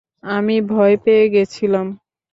আমি 0.31 0.55
ভয় 0.71 0.95
পেয়ে 1.03 1.25
গেছিলাম! 1.33 1.87